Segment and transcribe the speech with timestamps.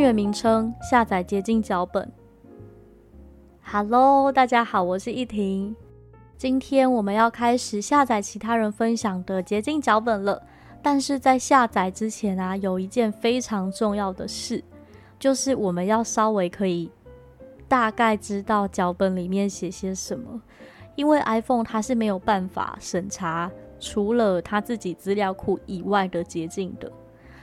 [0.00, 2.10] 元名称：下载捷径脚本。
[3.62, 5.74] Hello，大家好，我是依婷。
[6.36, 10.42] 今天我们要开始下载其他人分享的捷径脚本了。
[10.80, 14.62] 但是在下载之前啊，有一件非常重要的事，
[15.18, 16.88] 就是我们要稍微可以
[17.66, 20.40] 大概知道脚本里面写些什么，
[20.94, 26.90] 因为 iPhone 它是没有办法审查除了它自己资料库以外的捷径的。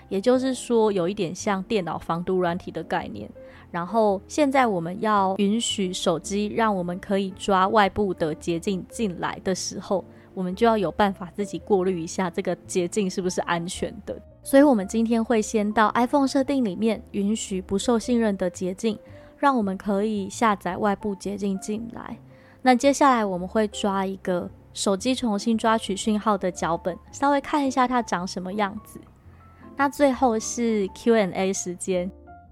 [0.10, 3.30] 也就是说，有一点像电脑防毒软体的概念。
[3.72, 14.18] 然后现在我们要允许手机让我们可以抓外部的捷径进来的时候，我们就要有办法自己过滤一下这个捷径是不是安全的。
[14.44, 18.98] 所以，我们今天会先到 iPhone 设定里面允许不受信任的捷径，
[19.38, 22.18] 让我们可以下载外部捷径进来。
[22.62, 29.02] 那接下来我们会抓一个手机重新抓取讯号的脚本，稍微看一下它长什么样子。
[29.78, 32.10] 那最后是 Q&A 时间，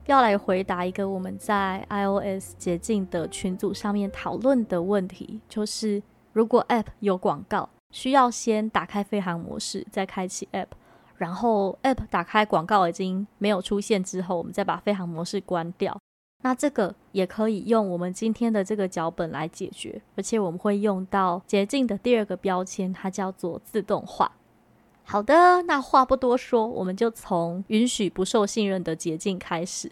[0.07, 10.67] 要来回答一个我们在 iOS 捷径的群组上面讨论的问题，就是如果 App 有广告，需要先打开飞行模式，再开启 App，
[11.15, 15.97] 然后 App 打开广告已经没有出现之后，我们再把飞行模式关掉。
[16.41, 24.30] 那这个也可以用我们今天的这个脚本来解决，而且我们会用到捷径的第二个标签，它叫做自动化。
[25.05, 29.91] 好的，那话不多说，我们就从允许不受信任的捷径开始。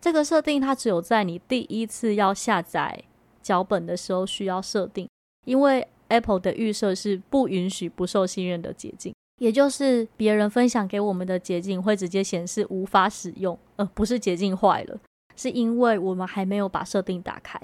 [0.00, 3.04] 这个设定它只有在你第一次要下载
[3.40, 5.08] 脚本的时候需要设定，
[5.44, 14.98] 因为 Apple 的预设是不允许不受信任的捷径，也就是别人分享给我们的捷径会直接显示无法使用，呃，不是捷径坏了，
[15.36, 17.60] 是因为我们还没有把设定打开。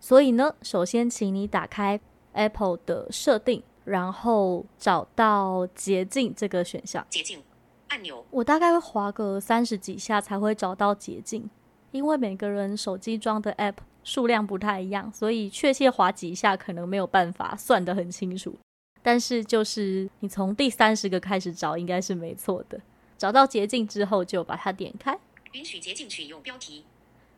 [0.00, 2.00] 所以呢，首先请你打开
[2.32, 3.62] Apple 的设定。
[3.86, 7.40] 然后找到捷径这个选项，捷径
[7.88, 11.48] 按钮，我大概会划个三十几下才会找到捷径，
[11.92, 18.58] 因为每个人手机装的 App 数量不太一样，所以确切划几下可能没有办法算得很清楚。
[19.02, 22.80] 但是就是你从第三十个开始找，应该是没错的。
[23.16, 25.16] 找到捷径之后，就把它点开，
[25.52, 26.84] 允许捷径取用标题，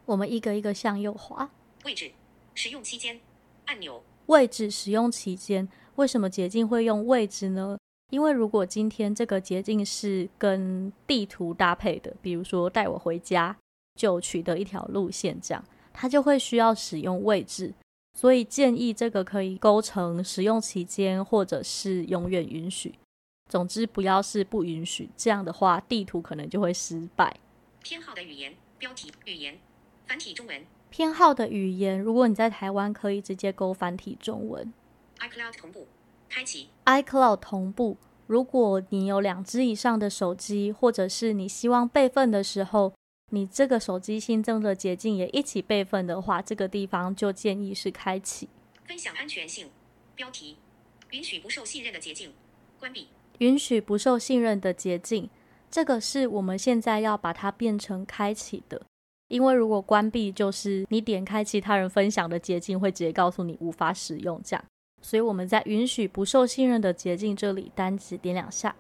[0.07, 1.51] 我们一个一个向右滑，
[1.85, 2.11] 位置，
[2.55, 3.21] 使用期间
[3.67, 5.69] 按钮，位置使用期间。
[5.97, 7.77] 为什么捷径会用位置呢？
[8.11, 13.55] 因为如果今天这个捷径是跟地图搭配的，比如说带我回家，
[13.97, 15.63] 就取得一条路线，这样
[15.93, 17.75] 它就会需要使用位置。
[18.17, 22.95] 所以建议这个可以勾成使用期间，或者是永远允许。
[23.49, 27.37] 总之不要是不允许，这样的话地图可能就会失败。
[27.83, 29.59] 偏好的语言标题语言
[30.07, 30.65] 繁体中文。
[30.91, 34.73] 偏好的语言，如果你在台湾，可以直接勾繁体中文。
[35.19, 35.87] iCloud 同步，
[36.29, 37.97] 开启 iCloud 同步。
[38.27, 42.93] 如果你有两只以上的手机，或者是你希望备份的时候，
[43.31, 48.49] 你这个手机新增的捷径也一起备份的话，这个地方就建议是开启。
[48.85, 49.71] 分享安全性
[50.15, 50.57] 标题，
[51.11, 52.33] 允许不受信任的捷径
[52.79, 53.09] 关闭。
[53.39, 55.31] 允许不受信任的捷径，
[55.71, 58.83] 这个是我们现在要把它变成开启的，
[59.29, 64.65] 因为如果关闭，就是你点开其他人分享的捷径，会直接告诉你无法使用这样。
[65.01, 68.75] 所以我们在允许不受信任的捷径这里单指点两下，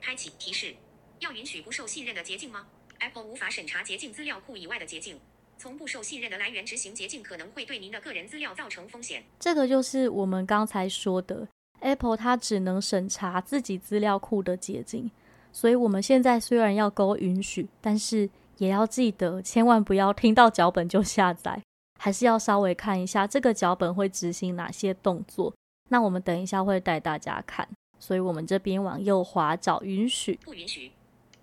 [0.00, 0.76] 开启提示，
[1.18, 2.66] 要允许不受信任的捷径吗
[3.00, 5.18] ？Apple 无法审查捷径资料库以外的捷径，
[5.58, 9.24] 从不受信任的来源执行捷径可能会对您的个人资料造成风险。
[9.38, 11.48] 这个就是我们刚才说的
[11.80, 15.10] ，Apple 它只能审查自己资料库的捷径，
[15.50, 18.30] 所以我们现在虽然要勾允许，但是
[18.60, 21.60] 也要记得千万不要听到脚本就下载。
[21.98, 25.52] 还是要稍微看一下这个脚本会执行哪些动作。
[25.90, 27.68] 那我们等一下会带大家看，
[27.98, 30.92] 所以我们这边往右滑找允许，不允许，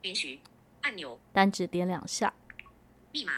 [0.02, 0.40] 允许
[0.82, 2.34] 按钮，单指点两下。
[3.12, 3.34] 密码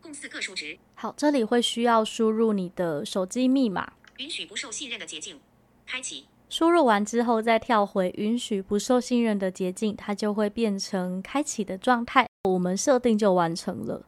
[0.00, 0.78] 共四个数值。
[0.94, 3.92] 好，这里会需要输入你的手机密码。
[4.18, 5.40] 允许不受信任的捷径，
[5.84, 6.26] 开启。
[6.48, 14.06] 输入完之后再跳回允许不受信任的捷径，它就会变成开启的状态，我们设定就完成了。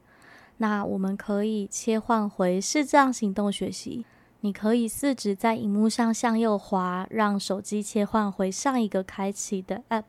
[0.57, 4.07] 那我们可以切换回视障行动学习。
[4.41, 10.05] 你可以四指在荧幕上向右滑，让手机切换回上一个开启的 App，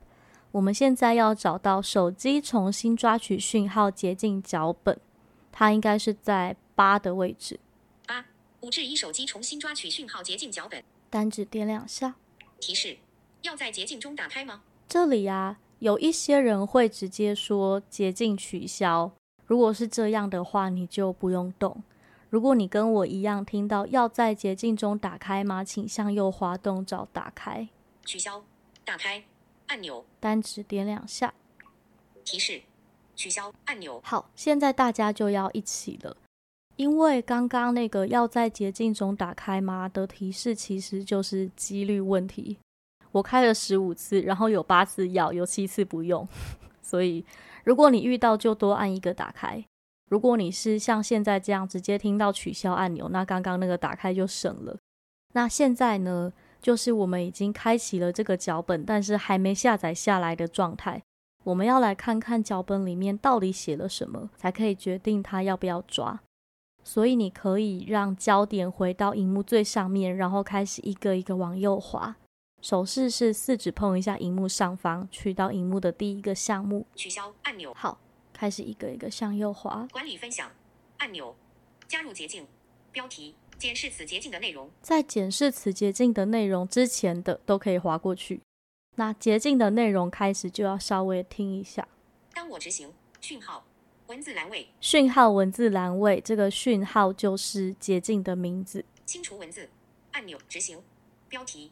[0.51, 4.99] 我们现在要找到手机重新抓取讯号捷径脚本，
[5.51, 7.59] 它应该是在八的位置。
[8.07, 8.25] 八
[8.61, 10.83] 五至一手机重新抓取讯号捷径脚本。
[11.11, 12.15] 单指点两下。
[12.59, 12.97] 提示：
[13.41, 14.63] 要在捷径中打开吗？
[14.87, 19.12] 这里啊，有一些人会直接说捷径取消。
[19.45, 21.83] 如果是这样的话，你就不用动。
[22.30, 25.62] 如果你跟我一样听到要在捷径中打开吗？
[25.62, 27.68] 请向右滑动找打开。
[28.06, 28.41] 取消。
[28.85, 29.25] 打开。
[29.68, 31.33] 按钮，单指点两下。
[32.24, 32.62] 提示：
[33.18, 34.00] 取消按钮。
[34.06, 36.15] 好，现在大家就要一起了，
[36.77, 42.57] 因为刚刚那个要在捷径中打开吗的提示，其实就是几率问题。
[43.13, 46.27] 我开了十五次，然后有八次要，有七次不用。
[46.83, 47.25] 所以，
[47.63, 49.63] 如果你遇到，就多按一个打开。
[50.10, 54.77] 如果你是像现在这样直接听到取消按钮，那刚刚那个打开就省了。
[55.33, 56.33] 那现在呢？
[56.62, 61.04] 就是我们已经开启了这个脚本，但是还没下载下来的状态。
[61.44, 66.21] 我们要来看看脚本里面到底写了什么，才可以决定它要不要抓。
[66.81, 72.16] 所以你可以让焦点回到荧幕最上面，然后开始一个一个往右滑。
[72.63, 76.88] 手势是四指碰一下荧幕上方，去到荧幕的第一个项目。
[76.95, 77.74] 取消按钮。
[77.74, 78.00] 好，
[78.31, 79.86] 开始一个一个向右滑。
[79.92, 80.50] 管理分享
[81.00, 81.36] 按钮。
[81.89, 82.48] 加入捷径。
[82.94, 83.36] 标题。
[83.57, 88.42] 检视此捷径的内容，在检视此捷径的内容之前的都可以划过去。
[88.95, 91.88] 那捷径的内容开始就要稍微听一下。
[92.33, 93.66] 当我执行讯号
[94.07, 98.83] 文字栏位，讯号文字栏位，这个讯号就是捷径的名字。
[99.06, 99.69] 清除文字
[100.12, 100.81] 按钮，执行
[101.30, 101.71] 标题，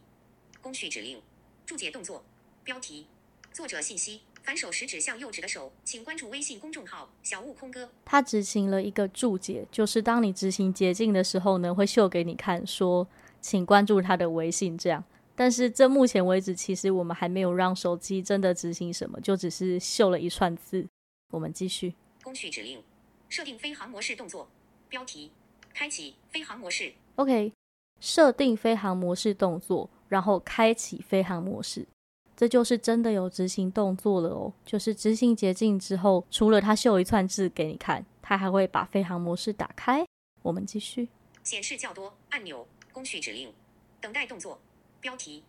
[0.61, 1.21] 工序指令，
[1.65, 2.23] 注解动作，
[2.63, 3.07] 标题，
[3.51, 4.21] 作者信息。
[4.43, 7.91] 反手食指向右指的手，请关注微信公众号“小悟空哥”。
[8.03, 13.07] 他执行了一个注解，就是当你执行捷径的时候呢，会秀给你看，说
[13.39, 15.03] 请关注他的微信这样。
[15.35, 20.87] 但是这目前为止，其实我们还没有让手机真的执行什么，就只是秀了一串字。
[21.29, 21.93] 我们继续。
[22.23, 22.83] 工序指令：
[23.29, 24.49] 设定飞行模式动作。
[24.89, 25.31] 标题：
[25.71, 26.93] 开启飞行模式。
[27.15, 27.53] OK，
[28.01, 31.87] 设定飞行模式动作，然后开启飞行模式。
[32.35, 40.03] 这就是真的有执行动作了哦，就是执行捷径之后，除了它秀一串字给你看，它还会把飞行模式打开。
[40.41, 41.07] 我们继续。
[41.43, 43.53] 显示较多按钮，工序指令，
[43.99, 44.59] 等待动作，
[44.99, 45.43] 标题，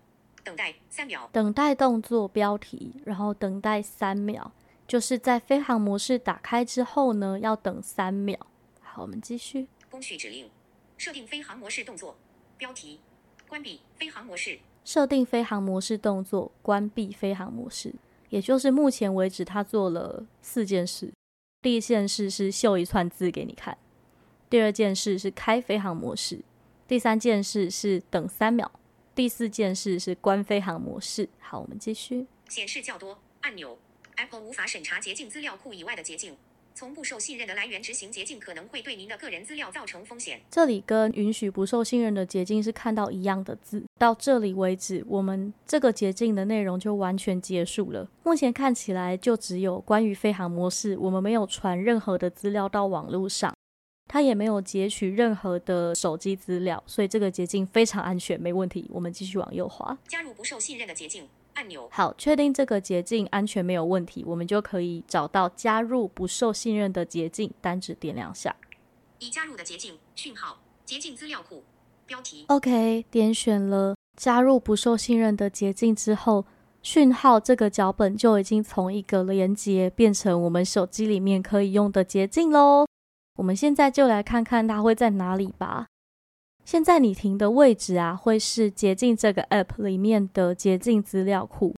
[0.44, 4.52] 等待三秒，等待动作标题，然后等待三秒，
[4.86, 8.38] 就是在飞行模式打开之后呢，要等三秒。
[8.80, 9.66] 好，我们继续。
[9.90, 10.50] 工序指令，
[10.98, 12.16] 设定飞行模式动作，
[12.62, 13.00] 标题，
[13.48, 14.60] 关闭飞行模式。
[14.84, 17.92] 设定飞行模式动作，关闭飞行模式，
[18.28, 21.12] 也就是目前为止他做了四件事。
[21.60, 23.76] 第一件事是秀一串字给你看，
[24.48, 26.44] 第二件事是开飞行模式，
[26.86, 28.70] 第三件事是等三秒，
[29.12, 31.28] 第四件事是关飞行模式。
[31.40, 32.28] 好，我们继续。
[32.48, 33.76] 显示较多按钮
[34.14, 36.36] ，Apple 无法审查捷径资料库以外的捷径。
[36.74, 40.40] 从不受信任的来源执行捷径可能会对您的个人资料造成风险。
[40.50, 43.82] 这里跟允许不受信任的捷径是看到一样的字。
[43.98, 48.08] 到这里为止，我们这个捷径的内容就完全结束了。
[48.24, 53.54] 目前看起来就只有关于飞行模式，我们没有传任何的资料到网络上，
[54.08, 58.88] 它也没有截取任何的手机资料，所以这个捷径非常安全，没问题。
[58.90, 61.28] 我们继续往右滑，加入不受信任的捷径。
[61.62, 68.56] 按钮好，确定这个捷径安全没有问题，我们就可以找到加入不受信任的捷径，单指点两下。
[69.20, 71.62] 已加入的捷径讯号捷径资料库
[72.04, 72.46] 标题。
[72.48, 76.44] OK，点选了加入不受信任的捷径之后，
[76.82, 82.84] 讯号这个脚本就已经从一个连接变成我们手机里面可以用的捷径喽。
[83.38, 85.86] 我们现在就来看看它会在哪里吧。
[86.64, 91.74] 现在你停的位置啊，会是捷径这个 App 里面的捷径资料库。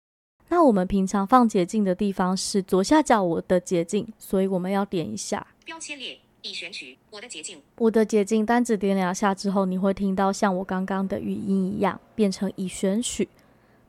[0.49, 7.63] 那我们平常放捷径的地方是左下角我的捷径，所以我们要点一下标签列已选取我的捷径。
[7.79, 13.29] 我的捷径单指点两下之后，你会听到像我刚刚的语音一样变成已选取。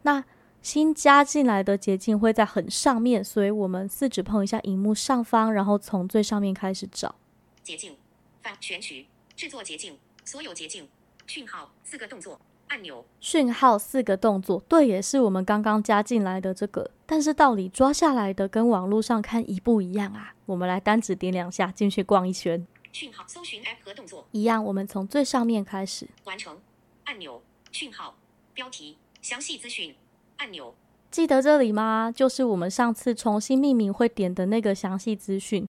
[0.04, 0.24] 那
[0.62, 7.16] 新加进来的捷径会在很上面，所以我们四指碰一下荧幕上方，然后从最上面开始找
[7.62, 7.98] 捷径，
[8.42, 9.98] 发选取制作捷径。
[10.26, 10.88] 所有捷径。
[11.26, 12.40] 讯号四个动作。
[12.68, 13.06] 按钮。
[13.20, 14.62] 讯号四个动作。
[14.68, 20.34] 对，也是我们刚刚加进来的这个，但是道理抓下来的跟网络上看一不一样啊？
[20.46, 22.66] 我们来单指点两下进去逛一圈。
[22.92, 24.28] 讯号搜寻 App 和动作。
[24.32, 26.08] 一样，我们从最上面开始。
[26.26, 26.60] 完成。
[27.06, 27.42] 按钮。
[27.72, 28.16] 讯号。
[28.54, 28.98] 标题。
[29.22, 29.96] 详细资讯。
[30.38, 30.76] 按钮，
[31.10, 32.12] 记得这里吗？
[32.14, 35.66] 就是我们上次重新命名会点的那个详细资讯。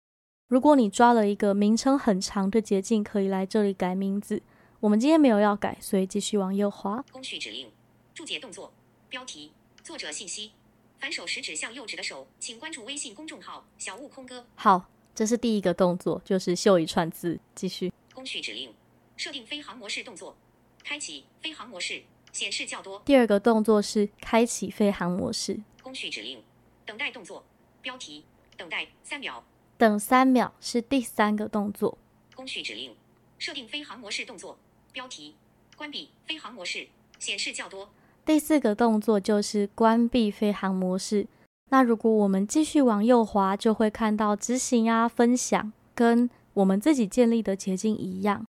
[0.47, 4.41] 如果你抓了一个名称很长的捷径，可以来这里改名字。
[4.81, 7.03] 我们今天没有要改，所以继续往右滑。
[7.11, 7.71] 工序指令：
[8.13, 8.73] 注解动作
[9.09, 10.51] 标题作者信息
[10.99, 17.39] 反手食指向右指的手，请关注微信公众号“小悟空哥好，这是第一个动作，就是秀一串字。
[17.55, 17.91] 继续，”。
[18.13, 18.73] 工序指令，
[19.15, 20.35] 设定飞行模式动作，
[20.83, 23.01] 开启飞行模式，显示较多。
[23.05, 26.43] 第二个动作是开启飞行模式，工序指令，
[26.85, 27.43] 等待动作，
[27.81, 28.25] 标题，
[28.57, 29.43] 等待三秒。
[29.83, 31.97] 等三秒是第三个动作。
[32.33, 32.95] 工序指令，
[33.37, 34.57] 设定飞行模式动作，
[34.93, 35.35] 标题，
[35.75, 36.87] 关闭飞行模式，
[37.19, 37.89] 显示较多。
[38.25, 41.27] 第四个动作就是关闭飞行模式。
[41.69, 48.45] 那如果我们继续往右滑，就会看到执行啊、分享，跟我们自己建立的捷径一样。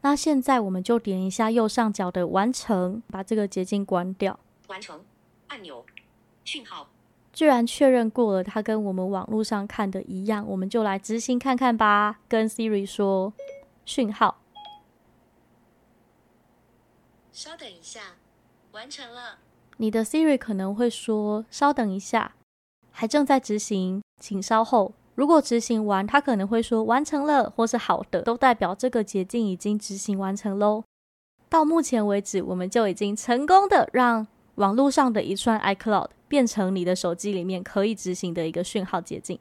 [0.00, 4.40] 那现在我们就点一下右上角的完成，把这个捷径关掉。
[4.66, 5.04] 完成
[5.46, 5.86] 按钮，
[6.44, 6.90] 讯号。
[7.34, 12.20] 居然确认过了，它跟我们网络上看的一样，我们就来执行看看吧。
[12.28, 13.32] 跟 Siri 说
[13.84, 14.38] 讯号，
[17.32, 18.00] 稍等一下，
[18.70, 19.38] 完成了。
[19.78, 22.36] 你的 Siri 可能会说稍等一下，
[22.92, 24.92] 还正在执行，请稍后。
[25.16, 30.84] 如果执行完，它可能会说完成了，或是好的，都代表这个捷径已经执行完成喽。
[31.48, 36.10] 到目前为止，我们就已经成功的让网络上的一串 iCloud。
[36.26, 39.38] 变成你的手机里面可以执行的一个讯号捷径。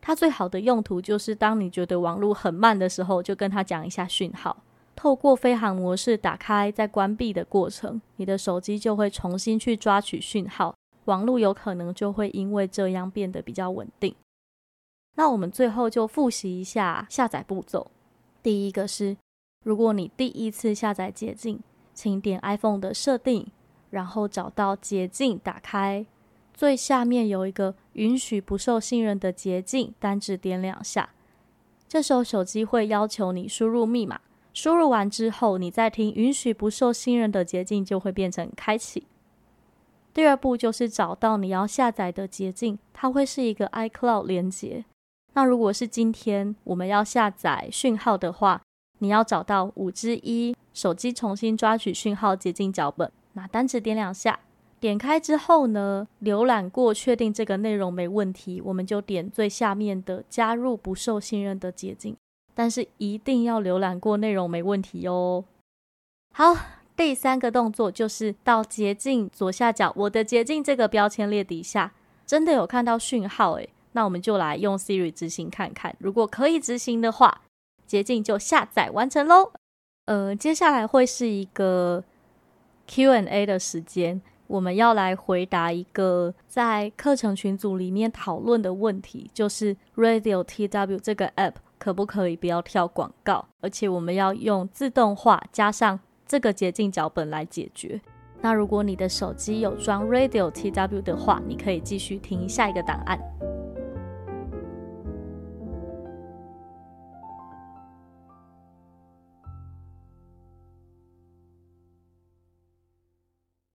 [0.00, 4.62] 它最好的用途就是，当你觉得网络很慢的时候，就跟他讲一下讯号。
[4.94, 10.72] 透过飞行模式打开再关闭的过程，你的手机就会重新去抓取讯号，
[11.06, 14.14] 网络有可能就会因为这样变得比较稳定。
[15.16, 17.90] 那我们最后就复习一下下载步骤。
[18.40, 19.16] 第一个是，
[19.64, 21.58] 如果你第一次下载捷径，
[21.92, 23.50] 请点 iPhone 的设定。
[23.90, 26.06] 然后找到捷径，打开
[26.54, 31.10] 最下面有一个允许不受信任的捷径，单指点两下。
[31.88, 34.20] 这时候手机会要求你输入密码，
[34.52, 39.06] 输入完之后，你再听允许不受信任的捷径就会变成开启。
[40.12, 44.84] 第二步就是找到你要下载的捷径，它会是一个 iCloud 连接。
[45.34, 48.60] 那如果是今天我们要下载讯号的话，
[48.98, 53.10] 你要找到五之一手机重新抓取讯号捷径脚本。
[53.34, 54.40] 那单指点两下，
[54.80, 62.16] 点开之后呢，浏览过确定这个内容没问题，我们就点最下面的加入不受信任的捷径，
[62.54, 65.44] 但是一定要浏览过内容没问题哦。
[66.34, 66.56] 好，
[66.96, 71.92] 第三个动作就是到捷径左下角我的捷径这个标签列底下，
[72.26, 77.42] 真的有看到讯号诶，那我们就来用 Siri 执行看看，如果可以执行的话，
[77.86, 79.52] 捷径就下载完成喽。
[80.06, 82.04] 呃，接下来会是一个。
[82.88, 98.00] Q&A 的时间，我们要来回答一个在课程群组里面讨论的问题，就是 Radio TW 这个 App 可不可以不要跳广告，而且我们要用自动化加上这个捷径脚本来解决。
[98.40, 103.18] 那如果你的手机有装 Radio TW 的话，你可以继续听下一个档案。